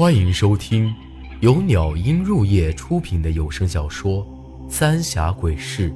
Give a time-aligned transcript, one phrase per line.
[0.00, 0.96] 欢迎收听
[1.40, 4.26] 由鸟音入夜出品的有声小说
[4.70, 5.90] 《三峡鬼事》，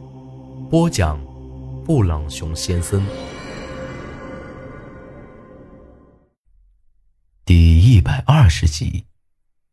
[0.69, 1.19] 播讲：
[1.87, 3.03] 布朗熊先生。
[7.47, 9.07] 第一百二十集，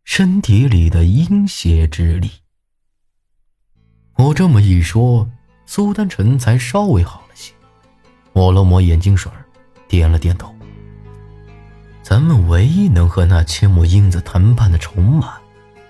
[0.05, 2.31] 身体里的阴邪之力。
[4.15, 5.29] 我这么一说，
[5.65, 7.51] 苏丹臣才稍微好了些，
[8.31, 9.29] 抹了抹眼睛水，
[9.89, 10.50] 点了点头。
[12.11, 15.35] 咱们唯一能和那千木英子谈判的筹码，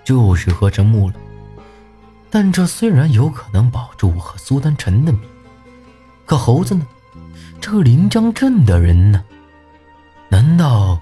[0.04, 1.16] 就是合成木了。
[2.30, 5.20] 但这虽然有可能保住我和苏丹臣的命，
[6.24, 6.86] 可猴子呢？
[7.60, 9.24] 这临江镇的人呢？
[10.28, 10.96] 难道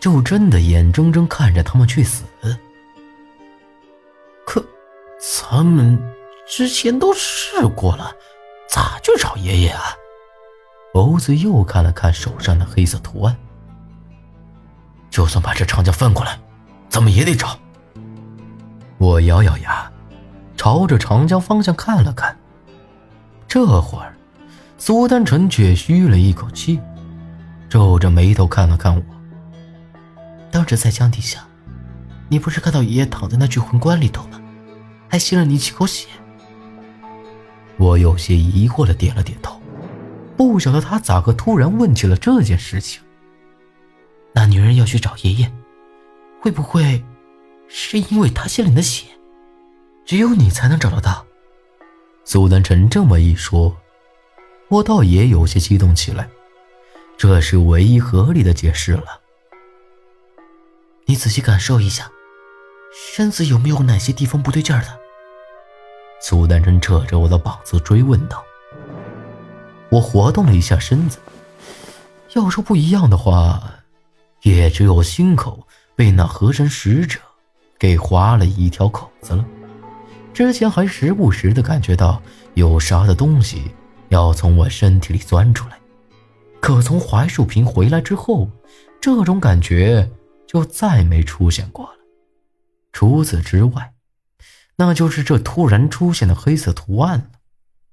[0.00, 2.24] 就真的眼睁睁看着他们去死？
[4.44, 4.60] 可
[5.20, 5.96] 咱们
[6.48, 8.12] 之前都试过了，
[8.68, 9.94] 咋去找爷爷啊？
[10.92, 13.36] 猴子又看了看手上的黑色图案。
[15.14, 16.36] 就算把这长江翻过来，
[16.88, 17.56] 咱们也得找。
[18.98, 19.88] 我咬咬牙，
[20.56, 22.36] 朝着长江方向看了看。
[23.46, 24.16] 这会儿，
[24.76, 26.80] 苏丹臣却吁了一口气，
[27.68, 29.02] 皱着眉头看了看我。
[30.50, 31.46] 当时在江底下，
[32.28, 34.40] 你不是看到爷爷躺在那具魂棺里头吗？
[35.08, 36.08] 还吸了你几口血。
[37.76, 39.60] 我有些疑惑的点了点头，
[40.36, 43.00] 不晓得他咋个突然问起了这件事情。
[44.34, 45.50] 那女人要去找爷爷，
[46.40, 47.02] 会不会
[47.68, 49.06] 是因为她吸了你的血？
[50.04, 51.24] 只有你才能找得到。
[52.24, 53.76] 苏丹臣这么一说，
[54.68, 56.28] 我倒也有些激动起来。
[57.16, 59.20] 这是唯一合理的解释了。
[61.06, 62.10] 你仔细感受一下，
[63.14, 64.98] 身子有没有哪些地方不对劲儿的？
[66.20, 68.44] 苏丹臣扯着我的膀子追问道。
[69.90, 71.18] 我活动了一下身子，
[72.32, 73.83] 要说不一样的话。
[74.44, 77.18] 也只有心口被那河神使者
[77.78, 79.44] 给划了一条口子了。
[80.32, 82.22] 之前还时不时的感觉到
[82.54, 83.70] 有啥的东西
[84.10, 85.78] 要从我身体里钻出来，
[86.60, 88.48] 可从槐树坪回来之后，
[89.00, 90.10] 这种感觉
[90.46, 91.98] 就再没出现过了。
[92.92, 93.92] 除此之外，
[94.76, 97.26] 那就是这突然出现的黑色图案了，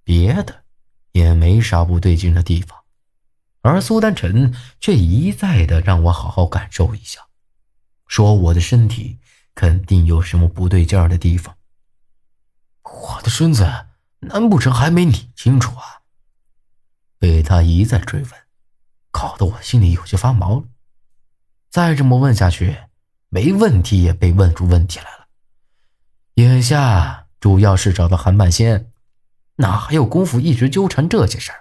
[0.03, 0.63] 别的
[1.11, 2.77] 也没啥不对劲的地方。
[3.61, 7.21] 而苏丹臣却一再的让我好好感受一下，
[8.07, 9.19] 说我的身体
[9.53, 11.55] 肯定有什么不对劲儿的地方。
[12.83, 13.85] 我的身子
[14.19, 16.01] 难不成还没你清楚啊？
[17.19, 18.31] 被他一再追问，
[19.11, 20.63] 搞得我心里有些发毛了。
[21.69, 22.75] 再这么问下去，
[23.29, 25.27] 没问题也被问出问题来了。
[26.35, 28.91] 眼下主要是找到韩半仙，
[29.57, 31.60] 哪还有功夫一直纠缠这些事儿？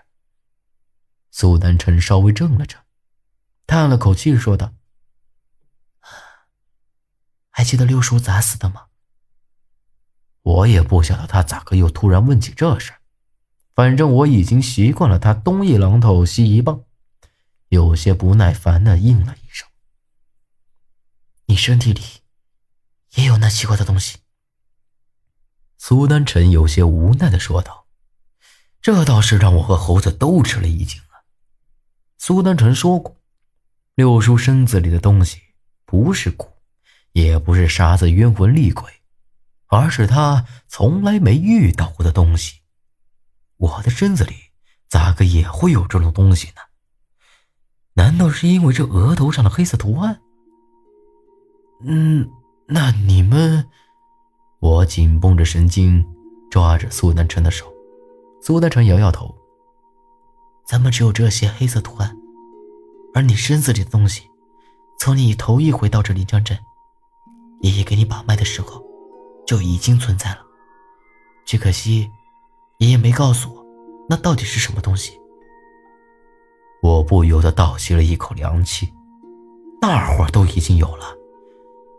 [1.30, 2.78] 苏丹臣稍微怔了怔，
[3.66, 4.74] 叹了口气，说道
[7.50, 8.86] ：“还记得六叔咋死的吗？”
[10.42, 12.94] 我也不晓得他咋个又突然问起这事，
[13.74, 16.84] 反正我已经习惯了他东一榔头西一棒，
[17.68, 19.68] 有些不耐烦的应了一声
[21.46, 22.02] ：“你身体里
[23.14, 24.18] 也有那奇怪的东西。”
[25.78, 27.86] 苏丹臣有些无奈的说道
[28.82, 31.00] ：“这倒是让我和猴子都吃了一惊。”
[32.22, 33.16] 苏丹臣说过，
[33.94, 35.40] 六叔身子里的东西
[35.86, 36.46] 不是蛊，
[37.12, 38.92] 也不是啥子冤魂厉鬼，
[39.68, 42.60] 而是他从来没遇到过的东西。
[43.56, 44.34] 我的身子里
[44.86, 46.60] 咋个也会有这种东西呢？
[47.94, 50.20] 难道是因为这额头上的黑色图案？
[51.86, 52.28] 嗯，
[52.66, 53.66] 那你们……
[54.60, 56.04] 我紧绷着神经，
[56.50, 57.72] 抓着苏丹臣的手。
[58.42, 59.34] 苏丹臣摇摇头。
[60.70, 62.16] 咱们只有这些黑色图案，
[63.12, 64.30] 而你身子里的东西，
[65.00, 66.56] 从你头一回到这临江镇，
[67.62, 68.80] 爷爷给你把脉的时候，
[69.44, 70.38] 就已经存在了。
[71.44, 72.08] 只可惜，
[72.78, 73.66] 爷爷没告诉我，
[74.08, 75.18] 那到底是什么东西。
[76.84, 78.94] 我不由得倒吸了一口凉气，
[79.82, 81.06] 那会儿都已经有了，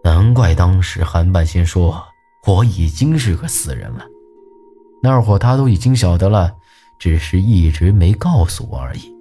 [0.02, 2.02] 难怪当时韩半仙说
[2.48, 4.06] 我已经是个死人了，
[5.04, 6.56] 那会儿他都已经晓得了。
[7.02, 9.12] 只是一直没告诉我而已。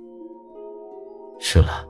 [1.40, 1.82] 是了，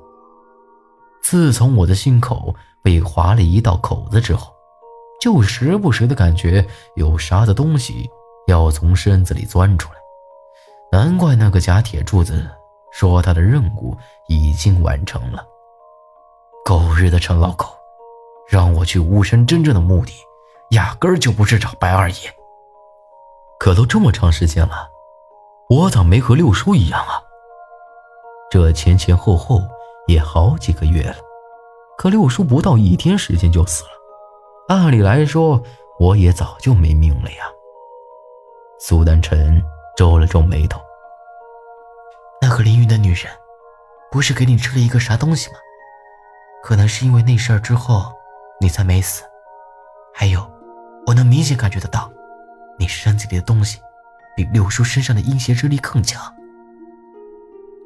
[1.20, 4.54] 自从我的心口被划了一道口子之后，
[5.20, 6.64] 就时不时的感觉
[6.94, 8.08] 有啥子东西
[8.46, 9.98] 要从身子里钻出来。
[10.92, 12.48] 难怪那个假铁柱子
[12.92, 13.96] 说他的任务
[14.28, 15.44] 已经完成了。
[16.64, 17.66] 狗日的陈老狗，
[18.48, 20.12] 让我去巫山真正的目的，
[20.70, 22.32] 压根儿就不是找白二爷。
[23.58, 24.88] 可都这么长时间了。
[25.70, 27.22] 我咋没和六叔一样啊？
[28.50, 29.62] 这前前后后
[30.08, 31.14] 也好几个月了，
[31.96, 33.90] 可六叔不到一天时间就死了，
[34.66, 35.62] 按理来说，
[36.00, 37.44] 我也早就没命了呀。
[38.80, 39.62] 苏丹晨
[39.96, 40.80] 皱了皱眉头。
[42.42, 43.32] 那个凌云的女人，
[44.10, 45.58] 不是给你吃了一个啥东西吗？
[46.64, 48.12] 可能是因为那事儿之后，
[48.60, 49.22] 你才没死。
[50.12, 50.50] 还有，
[51.06, 52.10] 我能明显感觉得到，
[52.76, 53.80] 你身体里的东西，
[54.36, 56.32] 比六叔身上的阴邪之力更强。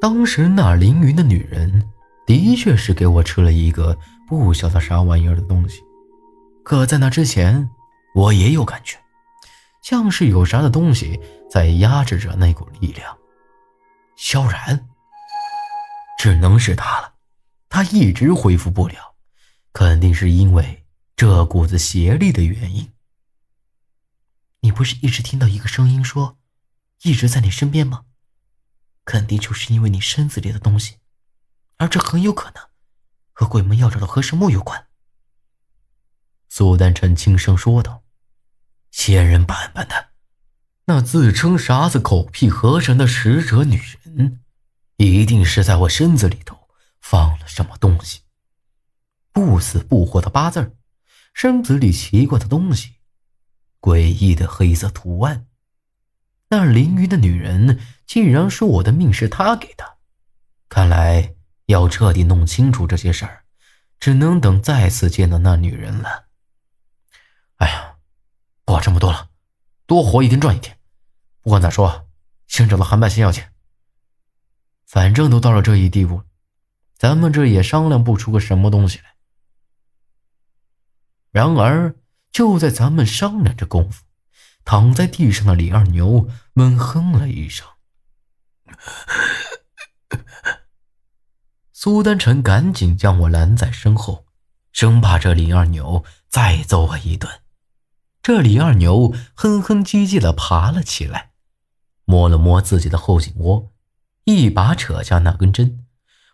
[0.00, 1.82] 当时那凌云的女人，
[2.26, 5.82] 的确是给我吃了一个不晓得啥玩意儿的东西。
[6.62, 7.69] 可在那之前，
[8.14, 8.99] 我也有感觉，
[9.82, 11.19] 像是有啥的东西
[11.50, 13.17] 在压制着那股力量。
[14.17, 14.88] 萧然，
[16.19, 17.12] 只能是他了。
[17.69, 18.94] 他一直恢复不了，
[19.73, 20.85] 肯定是因为
[21.17, 22.88] 这股子邪力的原因。
[24.65, 26.39] 你不是一直听到一个声音说，
[27.03, 28.07] 一直在你身边吗？
[29.05, 30.97] 肯定就是因为你身子里的东西，
[31.77, 32.67] 而这很有可能
[33.35, 34.87] 和鬼门要找的和神木有关。
[36.49, 38.05] 苏丹臣轻声说道
[38.91, 40.13] ：“仙人板板的，
[40.87, 44.41] 那自称啥子狗屁河神的使者女人，
[44.97, 46.67] 一定是在我身子里头。”
[47.03, 48.23] 放了什么东西？
[49.31, 50.75] 不死不活的八字儿
[51.35, 52.94] 身子里奇怪的东西，
[53.85, 55.47] 诡异的黑色图案。
[56.49, 59.99] 那淋雨的女人竟然说我的命是她给的，
[60.71, 61.35] 看来
[61.67, 63.45] 要彻底弄清楚这些事儿，
[64.01, 66.29] 只能等再次见到那女人了。
[67.57, 67.97] 哎呀，
[68.65, 69.29] 不管这么多了，
[69.85, 70.79] 多活一天赚一天。
[71.43, 72.09] 不管咋说，
[72.47, 73.45] 先找到韩半仙要紧。
[74.87, 76.23] 反正都到了这一地步。
[76.97, 79.15] 咱们这也商量不出个什么东西来。
[81.33, 81.95] 然而，
[82.35, 84.03] 就在咱们商量着功夫，
[84.65, 87.65] 躺在地上的李二牛闷哼了一声。
[91.73, 94.27] 苏丹晨赶紧将我拦在身后，
[94.73, 97.33] 生怕这李二牛再揍我一顿。
[98.21, 101.31] 这李二牛哼哼唧唧的爬了起来，
[102.05, 103.73] 摸了摸自己的后颈窝，
[104.25, 105.87] 一把扯下那根针。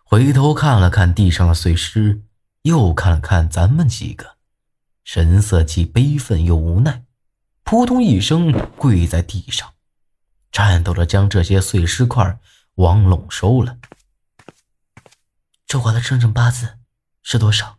[0.03, 2.23] 回头看了看地上的碎尸，
[2.63, 4.37] 又看了看咱们几个，
[5.13, 7.03] 神色既悲愤又无奈，
[7.63, 9.73] 扑通一声跪在地上，
[10.53, 12.39] 颤抖着将这些碎尸块
[12.75, 13.77] 往拢收了。
[15.67, 16.77] 这卦的生辰八字
[17.23, 17.77] 是多少？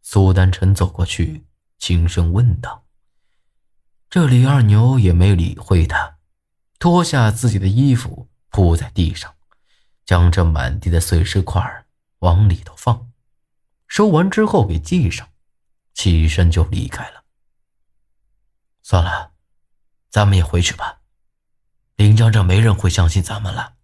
[0.00, 1.44] 苏丹晨走过去，
[1.76, 2.84] 轻声问道。
[4.08, 6.18] 这李二牛也没理会他，
[6.78, 9.34] 脱下自己的衣服铺在地上。
[10.04, 11.84] 将这满地的碎尸块
[12.20, 13.10] 往里头放，
[13.88, 15.28] 收完之后给系上，
[15.96, 17.24] 起身就离开了。
[18.82, 19.32] 算了，
[20.10, 21.00] 咱们也回去吧。
[21.96, 23.76] 林江这没人会相信咱们了。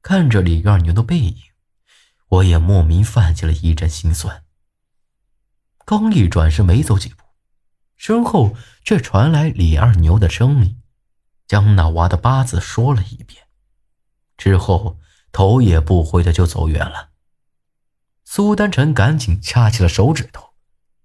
[0.00, 1.36] 看着李二牛的背影，
[2.28, 4.44] 我也莫名泛起了一阵心酸。
[5.84, 7.24] 刚一转身，没走几步，
[7.96, 10.80] 身后却传来李二牛的声音，
[11.48, 13.48] 将那娃的八字说了一遍。
[14.36, 15.00] 之后，
[15.32, 17.10] 头也不回的就走远了。
[18.24, 20.51] 苏丹晨赶紧掐起了手指头，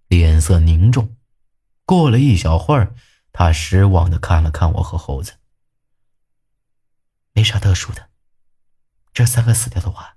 [0.07, 1.15] 脸色凝重。
[1.85, 2.95] 过了一小会儿，
[3.31, 5.33] 他失望的看了看我和猴子，
[7.33, 8.09] 没啥特殊的。
[9.13, 10.15] 这三个死掉的娃，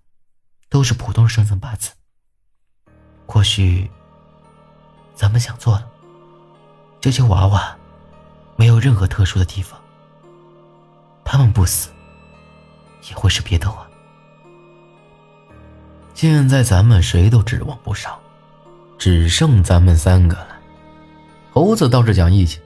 [0.69, 1.93] 都是普通生辰八字。
[3.27, 3.91] 或许，
[5.15, 5.91] 咱们想错了。
[7.01, 7.79] 这些娃娃，
[8.57, 9.81] 没有任何特殊的地方。
[11.25, 11.91] 他们不死。
[13.09, 13.89] 也会是别的娃。
[16.15, 18.20] 现在咱们谁都指望不上，
[19.01, 20.49] 只剩咱们三个了。
[21.53, 22.61] 猴子倒是讲义气，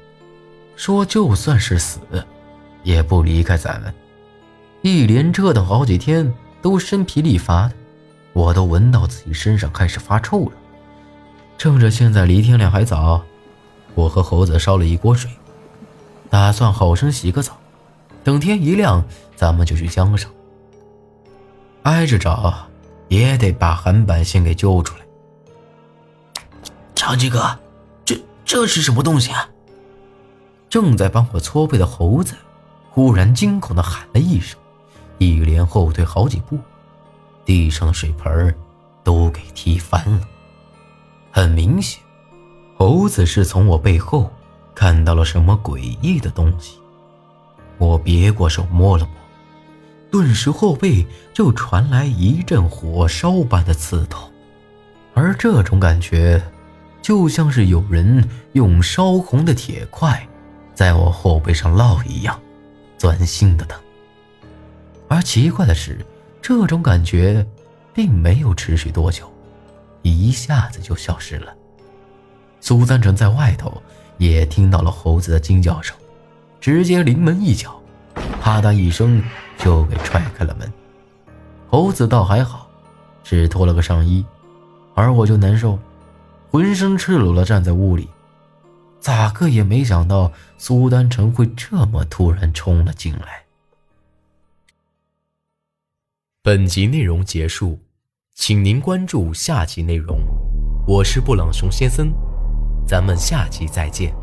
[0.75, 2.01] 说就算是死，
[2.83, 3.95] 也不离开咱们。
[4.83, 7.73] 一连折腾好几天，都身疲力乏的，
[8.33, 10.53] 我都闻到自己身上开始发臭了。
[11.57, 13.23] 趁着现在离天亮还早，
[13.95, 15.31] 我和猴子烧了一锅水，
[16.29, 17.57] 打算好生洗个澡。
[18.25, 19.05] 等天一亮，
[19.37, 20.29] 咱们就去江上。
[21.85, 22.67] 挨着找，
[23.07, 25.04] 也得把韩板仙给揪出来。
[27.05, 27.59] 长吉哥，
[28.03, 29.47] 这这是什么东西啊？
[30.71, 32.35] 正在帮我搓背的猴子，
[32.89, 34.59] 忽然惊恐的喊了一声，
[35.19, 36.59] 一连后退好几步，
[37.45, 38.55] 地上的水盆
[39.03, 40.23] 都给踢翻了。
[41.31, 42.01] 很明显，
[42.79, 44.33] 猴子是从我背后
[44.75, 46.79] 看到了什么诡异的东西。
[47.77, 49.15] 我别过手摸了摸，
[50.11, 54.33] 顿时后背就传来一阵火烧般的刺痛，
[55.13, 56.43] 而这种感觉，
[57.05, 60.27] 就像是有人用烧红的铁块
[60.73, 62.41] 在我后背上烙一样，
[62.97, 63.79] 钻心的疼。
[65.07, 65.99] 而奇怪的是，
[66.41, 67.47] 这种感觉
[67.93, 69.31] 并没有持续多久，
[70.01, 71.55] 一下子就消失了。
[72.59, 73.83] 苏三成在外头
[74.17, 75.95] 也听到了猴子的惊叫声，
[76.59, 77.79] 直接临门一脚，
[78.41, 79.23] 啪嗒一声
[79.59, 80.73] 就给踹开了门。
[81.69, 82.67] 猴子倒还好，
[83.23, 84.25] 只脱了个上衣，
[84.95, 85.79] 而我就难受，
[86.55, 88.09] 浑身赤裸的站在屋里，
[89.01, 93.43] 咋个也没想到苏丹成会这么突然冲了进来。
[96.43, 97.81] 本集内容结束，
[98.37, 100.21] 请您关注下集内容。
[100.87, 102.13] 我是布朗熊先生。
[102.87, 104.15] 咱们下集再见。